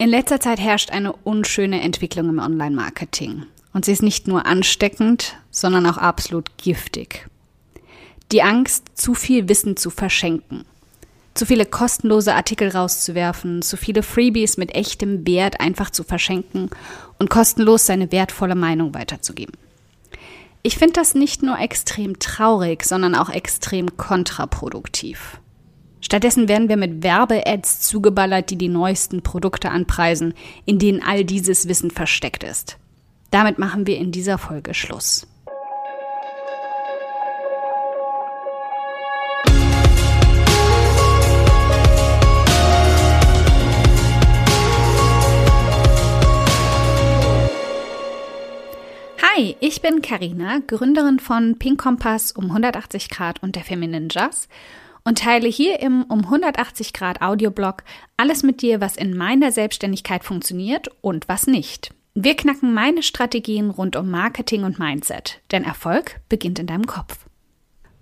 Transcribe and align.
In 0.00 0.08
letzter 0.08 0.40
Zeit 0.40 0.58
herrscht 0.58 0.92
eine 0.92 1.12
unschöne 1.12 1.82
Entwicklung 1.82 2.30
im 2.30 2.38
Online-Marketing. 2.38 3.44
Und 3.74 3.84
sie 3.84 3.92
ist 3.92 4.02
nicht 4.02 4.28
nur 4.28 4.46
ansteckend, 4.46 5.36
sondern 5.50 5.84
auch 5.84 5.98
absolut 5.98 6.56
giftig. 6.56 7.28
Die 8.32 8.42
Angst, 8.42 8.86
zu 8.94 9.12
viel 9.12 9.50
Wissen 9.50 9.76
zu 9.76 9.90
verschenken. 9.90 10.64
Zu 11.34 11.44
viele 11.44 11.66
kostenlose 11.66 12.34
Artikel 12.34 12.70
rauszuwerfen, 12.70 13.60
zu 13.60 13.76
viele 13.76 14.02
Freebies 14.02 14.56
mit 14.56 14.74
echtem 14.74 15.26
Wert 15.26 15.60
einfach 15.60 15.90
zu 15.90 16.02
verschenken 16.02 16.70
und 17.18 17.28
kostenlos 17.28 17.84
seine 17.84 18.10
wertvolle 18.10 18.54
Meinung 18.54 18.94
weiterzugeben. 18.94 19.58
Ich 20.62 20.78
finde 20.78 20.94
das 20.94 21.14
nicht 21.14 21.42
nur 21.42 21.58
extrem 21.58 22.18
traurig, 22.18 22.84
sondern 22.84 23.14
auch 23.14 23.28
extrem 23.28 23.98
kontraproduktiv. 23.98 25.38
Stattdessen 26.00 26.48
werden 26.48 26.68
wir 26.68 26.76
mit 26.76 27.02
Werbe-Ads 27.02 27.80
zugeballert, 27.80 28.50
die 28.50 28.56
die 28.56 28.68
neuesten 28.68 29.22
Produkte 29.22 29.70
anpreisen, 29.70 30.34
in 30.64 30.78
denen 30.78 31.02
all 31.02 31.24
dieses 31.24 31.68
Wissen 31.68 31.90
versteckt 31.90 32.42
ist. 32.42 32.78
Damit 33.30 33.58
machen 33.58 33.86
wir 33.86 33.98
in 33.98 34.10
dieser 34.10 34.38
Folge 34.38 34.74
Schluss. 34.74 35.26
Hi, 49.22 49.56
ich 49.60 49.80
bin 49.80 50.02
Karina, 50.02 50.60
Gründerin 50.66 51.20
von 51.20 51.58
Pink 51.58 51.80
Kompass 51.80 52.32
um 52.32 52.46
180 52.46 53.10
Grad 53.10 53.42
und 53.42 53.54
der 53.54 53.62
Feminine 53.62 54.08
Jazz 54.10 54.48
und 55.04 55.18
teile 55.18 55.48
hier 55.48 55.80
im 55.80 56.04
um 56.04 56.24
180 56.24 56.92
Grad 56.92 57.22
Audioblog 57.22 57.84
alles 58.16 58.42
mit 58.42 58.62
dir, 58.62 58.80
was 58.80 58.96
in 58.96 59.16
meiner 59.16 59.52
Selbstständigkeit 59.52 60.24
funktioniert 60.24 60.88
und 61.00 61.28
was 61.28 61.46
nicht. 61.46 61.94
Wir 62.14 62.36
knacken 62.36 62.74
meine 62.74 63.02
Strategien 63.02 63.70
rund 63.70 63.96
um 63.96 64.10
Marketing 64.10 64.64
und 64.64 64.78
Mindset, 64.78 65.40
denn 65.52 65.64
Erfolg 65.64 66.20
beginnt 66.28 66.58
in 66.58 66.66
deinem 66.66 66.86
Kopf. 66.86 67.26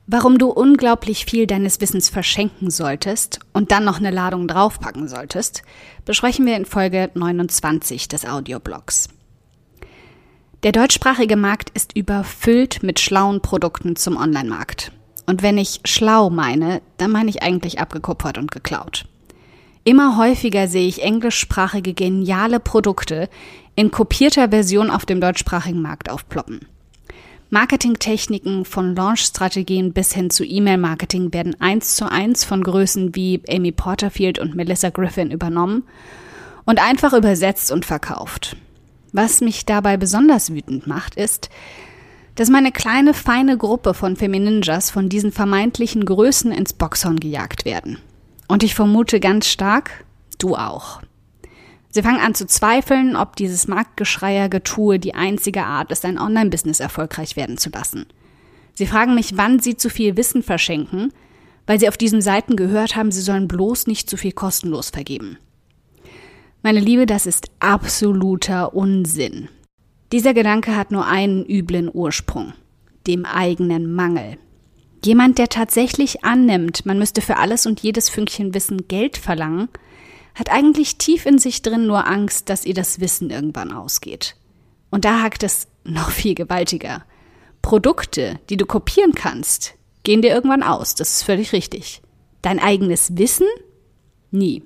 Warum 0.06 0.38
du 0.38 0.48
unglaublich 0.48 1.26
viel 1.26 1.46
deines 1.46 1.82
Wissens 1.82 2.08
verschenken 2.08 2.70
solltest 2.70 3.40
und 3.52 3.70
dann 3.70 3.84
noch 3.84 3.98
eine 3.98 4.10
Ladung 4.10 4.48
draufpacken 4.48 5.06
solltest, 5.06 5.62
besprechen 6.06 6.46
wir 6.46 6.56
in 6.56 6.64
Folge 6.64 7.10
29 7.12 8.08
des 8.08 8.24
Audioblogs. 8.24 9.10
Der 10.62 10.72
deutschsprachige 10.72 11.36
Markt 11.36 11.68
ist 11.70 11.94
überfüllt 11.94 12.82
mit 12.82 12.98
schlauen 13.00 13.42
Produkten 13.42 13.96
zum 13.96 14.16
Online-Markt. 14.16 14.92
Und 15.28 15.42
wenn 15.42 15.58
ich 15.58 15.80
schlau 15.84 16.30
meine, 16.30 16.80
dann 16.96 17.10
meine 17.10 17.28
ich 17.28 17.42
eigentlich 17.42 17.80
abgekupfert 17.80 18.38
und 18.38 18.50
geklaut. 18.50 19.04
Immer 19.84 20.16
häufiger 20.16 20.68
sehe 20.68 20.88
ich 20.88 21.02
englischsprachige 21.02 21.92
geniale 21.92 22.60
Produkte 22.60 23.28
in 23.76 23.90
kopierter 23.90 24.48
Version 24.48 24.90
auf 24.90 25.04
dem 25.04 25.20
deutschsprachigen 25.20 25.82
Markt 25.82 26.08
aufploppen. 26.08 26.60
Marketingtechniken 27.50 28.64
von 28.64 28.96
Launch-Strategien 28.96 29.92
bis 29.92 30.14
hin 30.14 30.30
zu 30.30 30.46
E-Mail-Marketing 30.46 31.30
werden 31.34 31.60
eins 31.60 31.94
zu 31.94 32.10
eins 32.10 32.46
von 32.46 32.62
Größen 32.62 33.14
wie 33.14 33.42
Amy 33.50 33.72
Porterfield 33.72 34.38
und 34.38 34.54
Melissa 34.54 34.88
Griffin 34.88 35.30
übernommen 35.30 35.84
und 36.64 36.82
einfach 36.82 37.12
übersetzt 37.12 37.70
und 37.70 37.84
verkauft. 37.84 38.56
Was 39.12 39.42
mich 39.42 39.66
dabei 39.66 39.98
besonders 39.98 40.54
wütend 40.54 40.86
macht, 40.86 41.16
ist, 41.16 41.50
dass 42.38 42.50
meine 42.50 42.70
kleine, 42.70 43.14
feine 43.14 43.58
Gruppe 43.58 43.94
von 43.94 44.14
Femininjas 44.14 44.92
von 44.92 45.08
diesen 45.08 45.32
vermeintlichen 45.32 46.04
Größen 46.04 46.52
ins 46.52 46.72
Boxhorn 46.72 47.18
gejagt 47.18 47.64
werden. 47.64 47.98
Und 48.46 48.62
ich 48.62 48.76
vermute 48.76 49.18
ganz 49.18 49.48
stark, 49.48 50.04
du 50.38 50.54
auch. 50.54 51.02
Sie 51.90 52.00
fangen 52.00 52.20
an 52.20 52.36
zu 52.36 52.46
zweifeln, 52.46 53.16
ob 53.16 53.34
dieses 53.34 53.66
Marktgeschreier-Getue 53.66 55.00
die 55.00 55.16
einzige 55.16 55.64
Art 55.64 55.90
ist, 55.90 56.04
ein 56.04 56.16
Online-Business 56.16 56.78
erfolgreich 56.78 57.34
werden 57.34 57.58
zu 57.58 57.70
lassen. 57.70 58.06
Sie 58.72 58.86
fragen 58.86 59.16
mich, 59.16 59.36
wann 59.36 59.58
sie 59.58 59.76
zu 59.76 59.90
viel 59.90 60.16
Wissen 60.16 60.44
verschenken, 60.44 61.12
weil 61.66 61.80
sie 61.80 61.88
auf 61.88 61.96
diesen 61.96 62.20
Seiten 62.20 62.54
gehört 62.54 62.94
haben, 62.94 63.10
sie 63.10 63.20
sollen 63.20 63.48
bloß 63.48 63.88
nicht 63.88 64.08
zu 64.08 64.16
viel 64.16 64.30
kostenlos 64.32 64.90
vergeben. 64.90 65.38
Meine 66.62 66.78
Liebe, 66.78 67.06
das 67.06 67.26
ist 67.26 67.50
absoluter 67.58 68.74
Unsinn. 68.74 69.48
Dieser 70.12 70.32
Gedanke 70.32 70.74
hat 70.74 70.90
nur 70.90 71.06
einen 71.06 71.44
üblen 71.44 71.90
Ursprung, 71.92 72.54
dem 73.06 73.26
eigenen 73.26 73.92
Mangel. 73.92 74.38
Jemand, 75.04 75.38
der 75.38 75.48
tatsächlich 75.48 76.24
annimmt, 76.24 76.86
man 76.86 76.98
müsste 76.98 77.20
für 77.20 77.36
alles 77.36 77.66
und 77.66 77.80
jedes 77.80 78.08
Fünkchen 78.08 78.54
Wissen 78.54 78.88
Geld 78.88 79.18
verlangen, 79.18 79.68
hat 80.34 80.50
eigentlich 80.50 80.96
tief 80.96 81.26
in 81.26 81.38
sich 81.38 81.62
drin 81.62 81.86
nur 81.86 82.06
Angst, 82.06 82.48
dass 82.48 82.64
ihr 82.64 82.74
das 82.74 83.00
Wissen 83.00 83.30
irgendwann 83.30 83.72
ausgeht. 83.72 84.36
Und 84.90 85.04
da 85.04 85.22
hakt 85.22 85.42
es 85.42 85.68
noch 85.84 86.10
viel 86.10 86.34
gewaltiger. 86.34 87.04
Produkte, 87.60 88.40
die 88.48 88.56
du 88.56 88.64
kopieren 88.64 89.12
kannst, 89.12 89.74
gehen 90.04 90.22
dir 90.22 90.30
irgendwann 90.30 90.62
aus, 90.62 90.94
das 90.94 91.14
ist 91.14 91.22
völlig 91.24 91.52
richtig. 91.52 92.00
Dein 92.40 92.60
eigenes 92.60 93.16
Wissen? 93.18 93.46
Nie. 94.30 94.62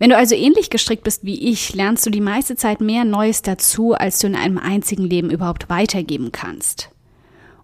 Wenn 0.00 0.08
du 0.08 0.16
also 0.16 0.34
ähnlich 0.34 0.70
gestrickt 0.70 1.04
bist 1.04 1.26
wie 1.26 1.50
ich, 1.50 1.74
lernst 1.74 2.06
du 2.06 2.10
die 2.10 2.22
meiste 2.22 2.56
Zeit 2.56 2.80
mehr 2.80 3.04
Neues 3.04 3.42
dazu, 3.42 3.92
als 3.92 4.18
du 4.18 4.28
in 4.28 4.34
einem 4.34 4.56
einzigen 4.56 5.04
Leben 5.04 5.30
überhaupt 5.30 5.68
weitergeben 5.68 6.32
kannst. 6.32 6.88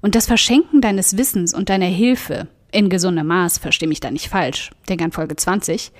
Und 0.02 0.14
das 0.14 0.26
Verschenken 0.26 0.82
deines 0.82 1.16
Wissens 1.16 1.54
und 1.54 1.70
deiner 1.70 1.86
Hilfe, 1.86 2.46
in 2.70 2.90
gesundem 2.90 3.28
Maß, 3.28 3.56
versteh 3.56 3.86
mich 3.86 4.00
da 4.00 4.10
nicht 4.10 4.28
falsch, 4.28 4.70
denk 4.86 5.00
an 5.00 5.12
Folge 5.12 5.34
20, 5.34 5.92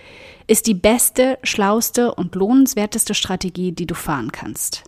ist 0.47 0.67
die 0.67 0.75
beste, 0.75 1.39
schlauste 1.43 2.15
und 2.15 2.35
lohnenswerteste 2.35 3.15
Strategie, 3.15 3.73
die 3.73 3.87
du 3.87 3.95
fahren 3.95 4.31
kannst. 4.31 4.85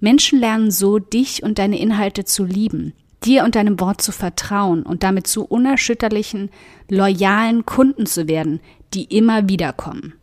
Menschen 0.00 0.40
lernen 0.40 0.70
so, 0.70 0.98
dich 0.98 1.42
und 1.42 1.58
deine 1.58 1.78
Inhalte 1.78 2.24
zu 2.24 2.44
lieben, 2.44 2.94
dir 3.22 3.44
und 3.44 3.54
deinem 3.54 3.80
Wort 3.80 4.00
zu 4.00 4.12
vertrauen 4.12 4.82
und 4.84 5.02
damit 5.02 5.26
zu 5.26 5.44
unerschütterlichen, 5.44 6.48
loyalen 6.88 7.66
Kunden 7.66 8.06
zu 8.06 8.28
werden, 8.28 8.60
die 8.94 9.04
immer 9.14 9.50
wiederkommen. 9.50 10.14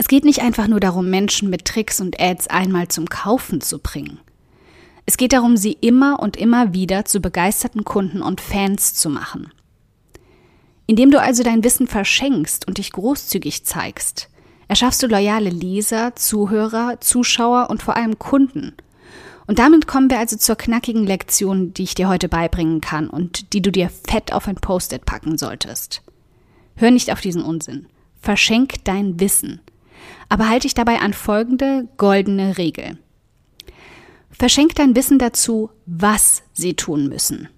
Es 0.00 0.08
geht 0.08 0.24
nicht 0.24 0.40
einfach 0.40 0.66
nur 0.66 0.80
darum, 0.80 1.10
Menschen 1.10 1.50
mit 1.50 1.66
Tricks 1.66 2.00
und 2.00 2.18
Ads 2.18 2.46
einmal 2.46 2.88
zum 2.88 3.10
Kaufen 3.10 3.60
zu 3.60 3.78
bringen. 3.78 4.18
Es 5.04 5.18
geht 5.18 5.34
darum, 5.34 5.58
sie 5.58 5.76
immer 5.78 6.20
und 6.20 6.38
immer 6.38 6.72
wieder 6.72 7.04
zu 7.04 7.20
begeisterten 7.20 7.84
Kunden 7.84 8.22
und 8.22 8.40
Fans 8.40 8.94
zu 8.94 9.10
machen. 9.10 9.52
Indem 10.86 11.10
du 11.10 11.20
also 11.20 11.42
dein 11.42 11.62
Wissen 11.64 11.86
verschenkst 11.86 12.66
und 12.66 12.78
dich 12.78 12.92
großzügig 12.92 13.66
zeigst, 13.66 14.30
erschaffst 14.68 15.02
du 15.02 15.06
loyale 15.06 15.50
Leser, 15.50 16.16
Zuhörer, 16.16 16.98
Zuschauer 17.02 17.68
und 17.68 17.82
vor 17.82 17.94
allem 17.94 18.18
Kunden. 18.18 18.72
Und 19.46 19.58
damit 19.58 19.86
kommen 19.86 20.08
wir 20.08 20.18
also 20.18 20.38
zur 20.38 20.56
knackigen 20.56 21.04
Lektion, 21.04 21.74
die 21.74 21.82
ich 21.82 21.94
dir 21.94 22.08
heute 22.08 22.30
beibringen 22.30 22.80
kann 22.80 23.10
und 23.10 23.52
die 23.52 23.60
du 23.60 23.70
dir 23.70 23.90
fett 23.90 24.32
auf 24.32 24.48
ein 24.48 24.56
Post-it 24.56 25.04
packen 25.04 25.36
solltest. 25.36 26.00
Hör 26.76 26.90
nicht 26.90 27.12
auf 27.12 27.20
diesen 27.20 27.42
Unsinn. 27.42 27.84
Verschenk 28.22 28.82
dein 28.84 29.20
Wissen 29.20 29.60
aber 30.28 30.48
halte 30.48 30.62
dich 30.62 30.74
dabei 30.74 31.00
an 31.00 31.12
folgende 31.12 31.88
goldene 31.96 32.58
Regel. 32.58 32.98
Verschenk 34.30 34.74
dein 34.74 34.96
Wissen 34.96 35.18
dazu, 35.18 35.70
was 35.86 36.42
sie 36.52 36.74
tun 36.74 37.08
müssen. 37.08 37.48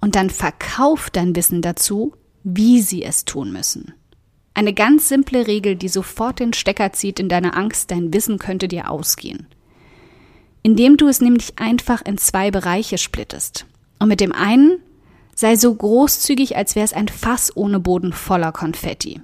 Und 0.00 0.16
dann 0.16 0.28
verkauf 0.28 1.08
dein 1.08 1.34
Wissen 1.34 1.62
dazu, 1.62 2.14
wie 2.44 2.82
sie 2.82 3.02
es 3.02 3.24
tun 3.24 3.52
müssen. 3.52 3.94
Eine 4.52 4.72
ganz 4.72 5.08
simple 5.08 5.46
Regel, 5.46 5.76
die 5.76 5.88
sofort 5.88 6.40
den 6.40 6.52
Stecker 6.52 6.92
zieht 6.92 7.20
in 7.20 7.28
deiner 7.28 7.56
Angst, 7.56 7.90
dein 7.90 8.12
Wissen 8.14 8.38
könnte 8.38 8.68
dir 8.68 8.90
ausgehen. 8.90 9.46
Indem 10.62 10.96
du 10.96 11.08
es 11.08 11.20
nämlich 11.20 11.58
einfach 11.58 12.02
in 12.02 12.18
zwei 12.18 12.50
Bereiche 12.50 12.98
splittest. 12.98 13.66
Und 13.98 14.08
mit 14.08 14.20
dem 14.20 14.32
einen 14.32 14.78
sei 15.34 15.56
so 15.56 15.74
großzügig, 15.74 16.56
als 16.56 16.74
wäre 16.74 16.84
es 16.84 16.92
ein 16.92 17.08
Fass 17.08 17.54
ohne 17.56 17.80
Boden 17.80 18.12
voller 18.12 18.52
Konfetti. 18.52 19.20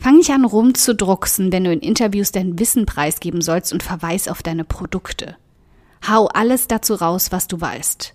Fang 0.00 0.16
nicht 0.16 0.30
an 0.30 0.46
rumzudrucksen, 0.46 1.52
wenn 1.52 1.64
du 1.64 1.72
in 1.72 1.80
Interviews 1.80 2.32
dein 2.32 2.58
Wissen 2.58 2.86
preisgeben 2.86 3.42
sollst 3.42 3.70
und 3.70 3.82
verweis 3.82 4.28
auf 4.28 4.42
deine 4.42 4.64
Produkte. 4.64 5.36
Hau 6.08 6.26
alles 6.28 6.68
dazu 6.68 6.94
raus, 6.94 7.32
was 7.32 7.48
du 7.48 7.60
weißt. 7.60 8.14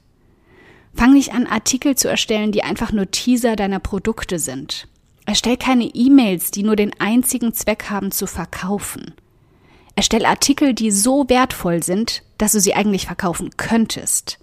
Fang 0.95 1.13
nicht 1.13 1.33
an, 1.33 1.45
Artikel 1.45 1.95
zu 1.95 2.09
erstellen, 2.09 2.51
die 2.51 2.63
einfach 2.63 2.91
nur 2.91 3.11
Teaser 3.11 3.55
deiner 3.55 3.79
Produkte 3.79 4.39
sind. 4.39 4.87
Erstell 5.27 5.57
keine 5.57 5.85
E-Mails, 5.85 6.49
die 6.49 6.63
nur 6.63 6.75
den 6.75 6.91
einzigen 6.99 7.53
Zweck 7.53 7.85
haben, 7.91 8.11
zu 8.11 8.25
verkaufen. 8.25 9.13
Erstell 9.95 10.25
Artikel, 10.25 10.73
die 10.73 10.89
so 10.89 11.29
wertvoll 11.29 11.83
sind, 11.83 12.23
dass 12.39 12.53
du 12.53 12.59
sie 12.59 12.73
eigentlich 12.73 13.05
verkaufen 13.05 13.51
könntest. 13.57 14.39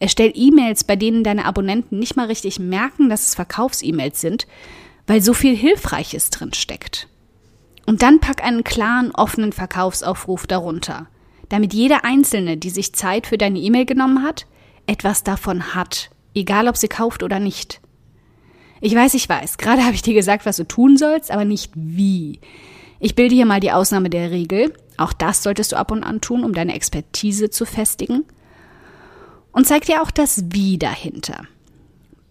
Erstell 0.00 0.32
E-Mails, 0.34 0.84
bei 0.84 0.96
denen 0.96 1.24
deine 1.24 1.46
Abonnenten 1.46 1.98
nicht 1.98 2.14
mal 2.14 2.26
richtig 2.26 2.58
merken, 2.58 3.08
dass 3.08 3.26
es 3.26 3.34
Verkaufs-E-Mails 3.34 4.20
sind, 4.20 4.46
weil 5.08 5.22
so 5.22 5.32
viel 5.32 5.56
Hilfreiches 5.56 6.30
drin 6.30 6.52
steckt. 6.54 7.08
Und 7.86 8.02
dann 8.02 8.20
pack 8.20 8.44
einen 8.44 8.62
klaren, 8.62 9.10
offenen 9.12 9.52
Verkaufsaufruf 9.52 10.46
darunter, 10.46 11.06
damit 11.48 11.72
jede 11.72 12.04
Einzelne, 12.04 12.58
die 12.58 12.70
sich 12.70 12.92
Zeit 12.92 13.26
für 13.26 13.38
deine 13.38 13.58
E-Mail 13.58 13.86
genommen 13.86 14.22
hat, 14.22 14.46
etwas 14.86 15.24
davon 15.24 15.74
hat, 15.74 16.10
egal 16.34 16.68
ob 16.68 16.76
sie 16.76 16.88
kauft 16.88 17.22
oder 17.22 17.40
nicht. 17.40 17.80
Ich 18.82 18.94
weiß, 18.94 19.14
ich 19.14 19.28
weiß, 19.28 19.56
gerade 19.56 19.82
habe 19.84 19.94
ich 19.94 20.02
dir 20.02 20.14
gesagt, 20.14 20.44
was 20.44 20.58
du 20.58 20.68
tun 20.68 20.98
sollst, 20.98 21.30
aber 21.30 21.46
nicht 21.46 21.72
wie. 21.74 22.38
Ich 23.00 23.14
bilde 23.14 23.34
hier 23.34 23.46
mal 23.46 23.60
die 23.60 23.72
Ausnahme 23.72 24.10
der 24.10 24.30
Regel. 24.30 24.74
Auch 24.98 25.14
das 25.14 25.42
solltest 25.42 25.72
du 25.72 25.76
ab 25.76 25.90
und 25.90 26.04
an 26.04 26.20
tun, 26.20 26.44
um 26.44 26.52
deine 26.52 26.74
Expertise 26.74 27.48
zu 27.48 27.64
festigen. 27.64 28.24
Und 29.52 29.66
zeig 29.66 29.86
dir 29.86 30.02
auch 30.02 30.10
das 30.10 30.44
Wie 30.50 30.76
dahinter. 30.76 31.46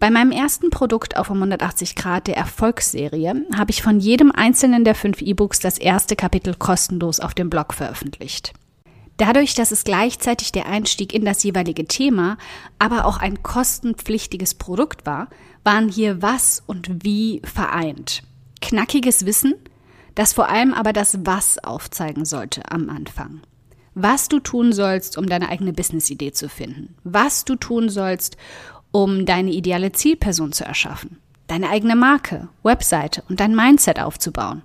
Bei 0.00 0.10
meinem 0.10 0.30
ersten 0.30 0.70
Produkt 0.70 1.16
auf 1.16 1.28
180 1.28 1.96
Grad 1.96 2.28
der 2.28 2.36
Erfolgsserie 2.36 3.44
habe 3.56 3.72
ich 3.72 3.82
von 3.82 3.98
jedem 3.98 4.30
einzelnen 4.30 4.84
der 4.84 4.94
fünf 4.94 5.20
E-Books 5.20 5.58
das 5.58 5.76
erste 5.76 6.14
Kapitel 6.14 6.54
kostenlos 6.54 7.18
auf 7.18 7.34
dem 7.34 7.50
Blog 7.50 7.74
veröffentlicht. 7.74 8.52
Dadurch, 9.16 9.54
dass 9.54 9.72
es 9.72 9.82
gleichzeitig 9.82 10.52
der 10.52 10.66
Einstieg 10.66 11.12
in 11.12 11.24
das 11.24 11.42
jeweilige 11.42 11.86
Thema, 11.86 12.38
aber 12.78 13.04
auch 13.04 13.18
ein 13.18 13.42
kostenpflichtiges 13.42 14.54
Produkt 14.54 15.04
war, 15.04 15.28
waren 15.64 15.88
hier 15.88 16.22
was 16.22 16.62
und 16.64 17.02
wie 17.04 17.42
vereint. 17.44 18.22
Knackiges 18.60 19.26
Wissen, 19.26 19.54
das 20.14 20.32
vor 20.32 20.48
allem 20.48 20.72
aber 20.72 20.92
das 20.92 21.26
Was 21.26 21.58
aufzeigen 21.58 22.24
sollte 22.24 22.70
am 22.70 22.88
Anfang. 22.88 23.40
Was 23.94 24.28
du 24.28 24.38
tun 24.38 24.72
sollst, 24.72 25.18
um 25.18 25.26
deine 25.26 25.48
eigene 25.48 25.72
Business-Idee 25.72 26.30
zu 26.30 26.48
finden. 26.48 26.94
Was 27.02 27.44
du 27.44 27.56
tun 27.56 27.88
sollst, 27.88 28.36
um 28.92 29.26
deine 29.26 29.52
ideale 29.52 29.92
Zielperson 29.92 30.52
zu 30.52 30.64
erschaffen. 30.64 31.18
Deine 31.46 31.70
eigene 31.70 31.96
Marke, 31.96 32.48
Webseite 32.62 33.22
und 33.28 33.40
dein 33.40 33.54
Mindset 33.54 34.00
aufzubauen. 34.00 34.62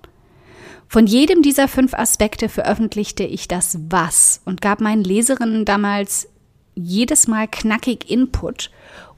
Von 0.88 1.06
jedem 1.06 1.42
dieser 1.42 1.66
fünf 1.66 1.94
Aspekte 1.94 2.48
veröffentlichte 2.48 3.24
ich 3.24 3.48
das 3.48 3.78
Was 3.88 4.42
und 4.44 4.60
gab 4.60 4.80
meinen 4.80 5.02
Leserinnen 5.02 5.64
damals 5.64 6.28
jedes 6.74 7.26
Mal 7.26 7.48
knackig 7.48 8.10
Input, 8.10 8.70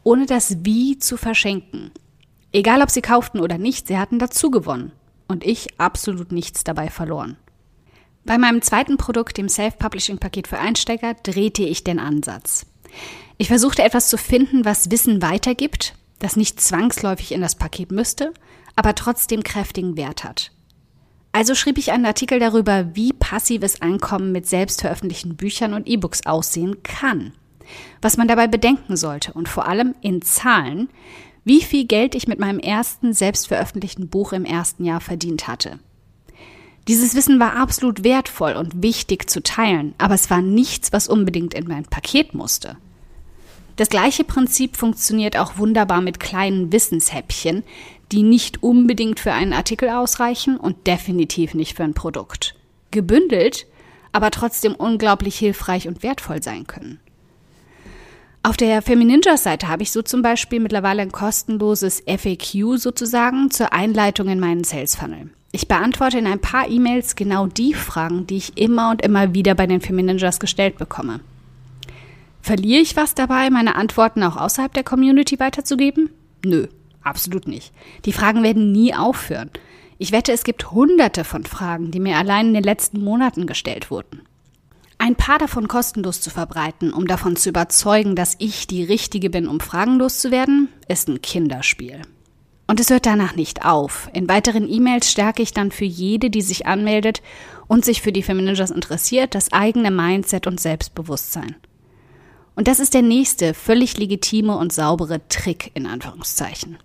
ohne 0.05 0.27
das 0.27 0.65
Wie 0.65 0.99
zu 0.99 1.17
verschenken. 1.17 1.91
Egal 2.53 2.83
ob 2.83 2.91
sie 2.91 3.03
kauften 3.03 3.41
oder 3.41 3.59
nicht, 3.59 3.89
sie 3.89 3.99
hatten 3.99 4.19
dazu 4.19 4.51
gewonnen 4.51 4.93
und 5.29 5.45
ich 5.45 5.79
absolut 5.79 6.33
nichts 6.33 6.65
dabei 6.65 6.89
verloren. 6.89 7.37
Bei 8.25 8.39
meinem 8.39 8.63
zweiten 8.63 8.97
Produkt, 8.97 9.37
dem 9.37 9.49
Self-Publishing-Paket 9.49 10.49
für 10.49 10.59
Einsteiger, 10.59 11.15
drehte 11.15 11.63
ich 11.63 11.85
den 11.85 11.99
Ansatz. 11.99 12.67
Ich 13.39 13.49
versuchte 13.49 13.83
etwas 13.83 14.09
zu 14.09 14.17
finden, 14.17 14.65
was 14.65 14.91
Wissen 14.91 15.23
weitergibt, 15.23 15.95
das 16.19 16.37
nicht 16.37 16.61
zwangsläufig 16.61 17.33
in 17.33 17.41
das 17.41 17.55
Paket 17.55 17.93
müsste, 17.93 18.33
aber 18.75 18.95
trotzdem 18.95 19.43
kräftigen 19.43 19.97
Wert 19.97 20.25
hat. 20.25 20.53
Also 21.33 21.55
schrieb 21.55 21.77
ich 21.77 21.93
einen 21.93 22.07
Artikel 22.07 22.39
darüber, 22.39 22.95
wie 22.95 23.13
passives 23.13 23.83
Einkommen 23.83 24.33
mit 24.33 24.47
selbstveröffentlichten 24.47 25.37
Büchern 25.37 25.75
und 25.75 25.87
E-Books 25.87 26.25
aussehen 26.25 26.83
kann, 26.83 27.33
was 28.01 28.17
man 28.17 28.27
dabei 28.27 28.47
bedenken 28.47 28.97
sollte 28.97 29.35
und 29.35 29.49
vor 29.49 29.69
allem 29.69 29.95
in 30.01 30.23
Zahlen, 30.23 30.89
wie 31.45 31.61
viel 31.61 31.85
Geld 31.85 32.15
ich 32.15 32.27
mit 32.27 32.39
meinem 32.39 32.59
ersten 32.59 33.13
selbstveröffentlichten 33.13 34.09
Buch 34.09 34.33
im 34.33 34.47
ersten 34.47 34.85
Jahr 34.85 35.01
verdient 35.01 35.47
hatte. 35.47 35.79
Dieses 36.89 37.17
Wissen 37.17 37.41
war 37.41 37.57
absolut 37.57 38.05
wertvoll 38.05 38.53
und 38.53 38.83
wichtig 38.83 39.29
zu 39.29 39.43
teilen, 39.43 39.95
aber 39.99 40.15
es 40.15 40.31
war 40.31 40.41
nichts, 40.41 40.93
was 40.93 41.09
unbedingt 41.09 41.53
in 41.53 41.67
mein 41.67 41.85
Paket 41.85 42.33
musste. 42.35 42.77
Das 43.75 43.89
gleiche 43.89 44.25
Prinzip 44.25 44.77
funktioniert 44.77 45.37
auch 45.37 45.59
wunderbar 45.59 46.01
mit 46.01 46.21
kleinen 46.21 46.73
Wissenshäppchen, 46.73 47.65
die 48.13 48.23
nicht 48.23 48.63
unbedingt 48.63 49.19
für 49.19 49.33
einen 49.33 49.53
Artikel 49.53 49.89
ausreichen 49.89 50.57
und 50.57 50.87
definitiv 50.87 51.55
nicht 51.55 51.77
für 51.77 51.83
ein 51.83 51.93
Produkt. 51.93 52.55
Gebündelt, 52.93 53.67
aber 54.13 54.31
trotzdem 54.31 54.75
unglaublich 54.75 55.37
hilfreich 55.37 55.89
und 55.89 56.03
wertvoll 56.03 56.43
sein 56.43 56.67
können. 56.67 57.01
Auf 58.45 58.57
der 58.57 58.81
Femininja-Seite 58.81 59.67
habe 59.67 59.83
ich 59.83 59.91
so 59.91 60.03
zum 60.03 60.23
Beispiel 60.23 60.61
mittlerweile 60.61 61.03
ein 61.03 61.11
kostenloses 61.11 62.05
FAQ 62.07 62.79
sozusagen 62.79 63.51
zur 63.51 63.73
Einleitung 63.73 64.29
in 64.29 64.39
meinen 64.39 64.63
Sales 64.63 64.95
Funnel. 64.95 65.31
Ich 65.57 65.69
beantworte 65.69 66.19
in 66.19 66.27
ein 66.27 66.39
paar 66.39 66.69
E-Mails 66.69 67.17
genau 67.17 67.47
die 67.47 67.73
Fragen, 67.73 68.27
die 68.27 68.37
ich 68.37 68.59
immer 68.59 68.91
und 68.91 69.01
immer 69.01 69.33
wieder 69.33 69.55
bei 69.55 69.67
den 69.67 69.81
Femininjas 69.81 70.39
gestellt 70.39 70.77
bekomme. 70.77 71.21
Verliere 72.43 72.83
ich 72.83 72.95
was 72.95 73.15
dabei, 73.15 73.49
meine 73.49 73.75
Antworten 73.75 74.23
auch 74.23 74.37
außerhalb 74.37 74.75
der 74.75 74.85
Community 74.85 75.41
weiterzugeben? 75.41 76.11
Nö, 76.45 76.67
absolut 77.03 77.49
nicht. 77.49 77.73
Die 78.05 78.13
Fragen 78.13 78.43
werden 78.43 78.71
nie 78.71 78.95
aufhören. 78.95 79.49
Ich 79.97 80.13
wette, 80.13 80.31
es 80.33 80.45
gibt 80.45 80.73
hunderte 80.73 81.25
von 81.25 81.45
Fragen, 81.45 81.91
die 81.91 82.01
mir 82.01 82.19
allein 82.19 82.49
in 82.49 82.55
den 82.55 82.63
letzten 82.63 83.03
Monaten 83.03 83.47
gestellt 83.47 83.91
wurden. 83.91 84.21
Ein 84.99 85.17
paar 85.17 85.39
davon 85.39 85.69
kostenlos 85.69 86.21
zu 86.21 86.29
verbreiten, 86.29 86.93
um 86.93 87.07
davon 87.07 87.35
zu 87.35 87.49
überzeugen, 87.49 88.15
dass 88.15 88.37
ich 88.41 88.67
die 88.67 88.85
Richtige 88.85 89.31
bin, 89.31 89.49
um 89.49 89.61
fragenlos 89.61 90.19
zu 90.19 90.31
werden, 90.31 90.69
ist 90.87 91.09
ein 91.09 91.23
Kinderspiel. 91.23 92.03
Und 92.67 92.81
es 92.81 92.91
hört 92.91 93.07
danach 93.07 93.37
nicht 93.37 93.65
auf. 93.65 94.09
In 94.13 94.29
weiteren 94.29 94.69
E-Mails 94.69 95.11
stärke 95.11 95.43
ich 95.43 95.53
dann 95.53 95.71
für 95.71 95.85
jede, 95.85 96.31
die 96.31 96.43
sich 96.43 96.67
anmeldet 96.67 97.23
und 97.69 97.85
sich 97.85 98.03
für 98.03 98.13
die 98.13 98.23
Feminingers 98.23 98.71
interessiert, 98.71 99.35
das 99.35 99.53
eigene 99.53 99.91
Mindset 99.91 100.47
und 100.47 100.61
Selbstbewusstsein. 100.61 101.57
Und 102.57 102.69
das 102.69 102.81
ist 102.81 102.95
der 102.95 103.03
nächste 103.03 103.55
völlig 103.55 103.99
legitime 103.99 104.57
und 104.57 104.73
saubere 104.73 105.27
Trick 105.29 105.71
in 105.75 105.87
Anführungszeichen. 105.87 106.79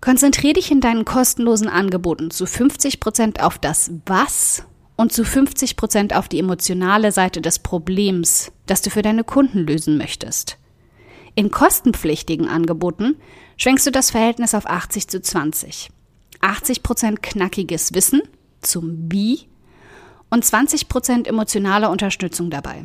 Konzentrier 0.00 0.52
dich 0.52 0.70
in 0.70 0.80
deinen 0.80 1.04
kostenlosen 1.04 1.68
Angeboten 1.68 2.30
zu 2.30 2.46
50 2.46 3.00
Prozent 3.00 3.42
auf 3.42 3.58
das 3.58 3.90
Was 4.06 4.64
und 4.94 5.12
zu 5.12 5.24
50 5.24 5.76
Prozent 5.76 6.14
auf 6.14 6.28
die 6.28 6.38
emotionale 6.38 7.12
Seite 7.12 7.40
des 7.40 7.58
Problems, 7.58 8.52
das 8.66 8.82
du 8.82 8.90
für 8.90 9.02
deine 9.02 9.24
Kunden 9.24 9.66
lösen 9.66 9.98
möchtest. 9.98 10.58
In 11.34 11.50
kostenpflichtigen 11.50 12.48
Angeboten 12.48 13.16
schwenkst 13.56 13.86
du 13.86 13.90
das 13.90 14.10
Verhältnis 14.10 14.54
auf 14.54 14.66
80 14.66 15.08
zu 15.08 15.20
20. 15.20 15.90
80 16.40 16.82
Prozent 16.82 17.22
knackiges 17.22 17.94
Wissen 17.94 18.22
zum 18.60 19.10
Wie 19.10 19.46
und 20.30 20.44
20 20.44 20.88
Prozent 20.88 21.26
emotionale 21.26 21.88
Unterstützung 21.88 22.50
dabei. 22.50 22.84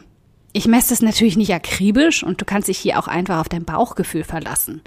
Ich 0.54 0.68
messe 0.68 0.94
es 0.94 1.02
natürlich 1.02 1.38
nicht 1.38 1.54
akribisch 1.54 2.24
und 2.24 2.42
du 2.42 2.46
kannst 2.46 2.68
dich 2.68 2.78
hier 2.78 3.00
auch 3.00 3.08
einfach 3.08 3.40
auf 3.40 3.50
dein 3.50 3.64
Bauchgefühl 3.64 4.24
verlassen. 4.24 4.82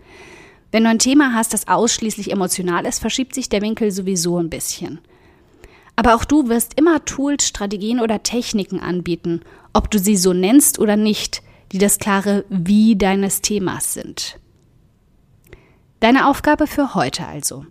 Wenn 0.72 0.84
du 0.84 0.90
ein 0.90 0.98
Thema 0.98 1.34
hast, 1.34 1.54
das 1.54 1.68
ausschließlich 1.68 2.32
emotional 2.32 2.84
ist, 2.84 2.98
verschiebt 2.98 3.34
sich 3.34 3.48
der 3.48 3.62
Winkel 3.62 3.90
sowieso 3.90 4.38
ein 4.38 4.50
bisschen. 4.50 4.98
Aber 5.96 6.16
auch 6.16 6.24
du 6.24 6.48
wirst 6.48 6.74
immer 6.78 7.04
Tools, 7.04 7.46
Strategien 7.46 8.00
oder 8.00 8.22
Techniken 8.22 8.80
anbieten, 8.80 9.42
ob 9.72 9.90
du 9.90 9.98
sie 9.98 10.16
so 10.16 10.32
nennst 10.32 10.78
oder 10.78 10.96
nicht, 10.96 11.42
die 11.72 11.78
das 11.78 11.98
klare 11.98 12.44
Wie 12.48 12.96
deines 12.96 13.40
Themas 13.40 13.94
sind. 13.94 14.38
Deine 16.04 16.28
Aufgabe 16.28 16.66
für 16.66 16.94
heute 16.94 17.26
also. 17.26 17.64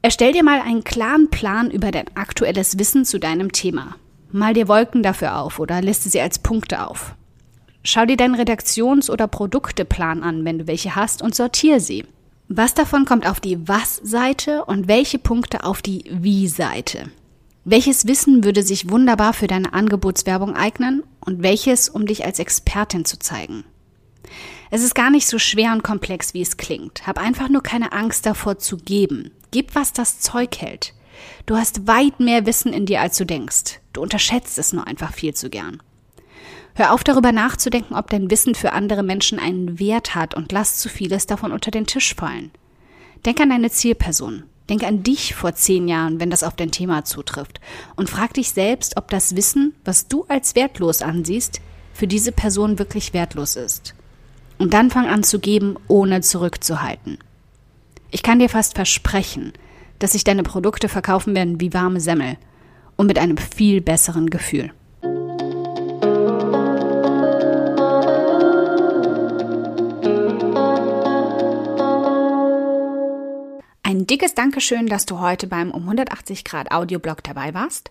Erstell 0.00 0.30
dir 0.32 0.44
mal 0.44 0.60
einen 0.60 0.84
klaren 0.84 1.28
Plan 1.28 1.72
über 1.72 1.90
dein 1.90 2.06
aktuelles 2.14 2.78
Wissen 2.78 3.04
zu 3.04 3.18
deinem 3.18 3.50
Thema. 3.50 3.96
Mal 4.30 4.54
dir 4.54 4.68
Wolken 4.68 5.02
dafür 5.02 5.40
auf 5.40 5.58
oder 5.58 5.82
liste 5.82 6.08
sie 6.08 6.20
als 6.20 6.38
Punkte 6.38 6.86
auf. 6.86 7.16
Schau 7.82 8.06
dir 8.06 8.16
deinen 8.16 8.36
Redaktions- 8.36 9.10
oder 9.10 9.26
Produkteplan 9.26 10.22
an, 10.22 10.44
wenn 10.44 10.60
du 10.60 10.66
welche 10.68 10.94
hast, 10.94 11.20
und 11.20 11.34
sortiere 11.34 11.80
sie. 11.80 12.04
Was 12.46 12.74
davon 12.74 13.06
kommt 13.06 13.28
auf 13.28 13.40
die 13.40 13.66
Was-Seite 13.66 14.64
und 14.64 14.86
welche 14.86 15.18
Punkte 15.18 15.64
auf 15.64 15.82
die 15.82 16.04
Wie-Seite? 16.08 17.10
Welches 17.64 18.06
Wissen 18.06 18.44
würde 18.44 18.62
sich 18.62 18.88
wunderbar 18.88 19.32
für 19.32 19.48
deine 19.48 19.72
Angebotswerbung 19.72 20.54
eignen 20.54 21.02
und 21.18 21.42
welches, 21.42 21.88
um 21.88 22.06
dich 22.06 22.24
als 22.24 22.38
Expertin 22.38 23.04
zu 23.04 23.18
zeigen? 23.18 23.64
Es 24.70 24.82
ist 24.82 24.94
gar 24.94 25.10
nicht 25.10 25.26
so 25.26 25.38
schwer 25.38 25.72
und 25.72 25.82
komplex, 25.82 26.34
wie 26.34 26.42
es 26.42 26.56
klingt. 26.56 27.06
Hab 27.06 27.18
einfach 27.18 27.48
nur 27.48 27.62
keine 27.62 27.92
Angst 27.92 28.26
davor 28.26 28.58
zu 28.58 28.76
geben. 28.76 29.30
Gib, 29.50 29.74
was 29.74 29.92
das 29.92 30.20
Zeug 30.20 30.56
hält. 30.58 30.92
Du 31.46 31.56
hast 31.56 31.86
weit 31.86 32.20
mehr 32.20 32.46
Wissen 32.46 32.72
in 32.72 32.86
dir, 32.86 33.00
als 33.00 33.16
du 33.16 33.24
denkst. 33.24 33.80
Du 33.92 34.02
unterschätzt 34.02 34.58
es 34.58 34.72
nur 34.72 34.86
einfach 34.86 35.12
viel 35.12 35.34
zu 35.34 35.48
gern. 35.48 35.82
Hör 36.74 36.92
auf 36.92 37.04
darüber 37.04 37.32
nachzudenken, 37.32 37.94
ob 37.94 38.10
dein 38.10 38.30
Wissen 38.30 38.54
für 38.54 38.72
andere 38.72 39.02
Menschen 39.02 39.38
einen 39.38 39.78
Wert 39.78 40.14
hat 40.14 40.34
und 40.34 40.52
lass 40.52 40.76
zu 40.76 40.90
vieles 40.90 41.26
davon 41.26 41.52
unter 41.52 41.70
den 41.70 41.86
Tisch 41.86 42.14
fallen. 42.14 42.50
Denk 43.24 43.40
an 43.40 43.48
deine 43.48 43.70
Zielperson. 43.70 44.44
Denk 44.68 44.82
an 44.82 45.02
dich 45.02 45.34
vor 45.34 45.54
zehn 45.54 45.88
Jahren, 45.88 46.20
wenn 46.20 46.28
das 46.28 46.42
auf 46.42 46.56
dein 46.56 46.72
Thema 46.72 47.04
zutrifft. 47.04 47.60
Und 47.94 48.10
frag 48.10 48.34
dich 48.34 48.50
selbst, 48.50 48.96
ob 48.96 49.08
das 49.08 49.36
Wissen, 49.36 49.74
was 49.84 50.08
du 50.08 50.24
als 50.28 50.54
wertlos 50.54 51.02
ansiehst, 51.02 51.60
für 51.94 52.06
diese 52.06 52.32
Person 52.32 52.78
wirklich 52.78 53.14
wertlos 53.14 53.56
ist. 53.56 53.94
Und 54.58 54.72
dann 54.72 54.90
fang 54.90 55.06
an 55.06 55.22
zu 55.22 55.38
geben, 55.38 55.76
ohne 55.86 56.22
zurückzuhalten. 56.22 57.18
Ich 58.10 58.22
kann 58.22 58.38
dir 58.38 58.48
fast 58.48 58.74
versprechen, 58.74 59.52
dass 59.98 60.12
sich 60.12 60.24
deine 60.24 60.42
Produkte 60.42 60.88
verkaufen 60.88 61.34
werden 61.34 61.60
wie 61.60 61.74
warme 61.74 62.00
Semmel 62.00 62.36
und 62.96 63.06
mit 63.06 63.18
einem 63.18 63.36
viel 63.36 63.80
besseren 63.80 64.30
Gefühl. 64.30 64.72
Ein 73.82 74.06
dickes 74.06 74.34
Dankeschön, 74.34 74.86
dass 74.86 75.06
du 75.06 75.20
heute 75.20 75.46
beim 75.46 75.70
um 75.70 75.82
180 75.82 76.44
Grad 76.44 76.70
Audioblog 76.70 77.22
dabei 77.22 77.54
warst. 77.54 77.90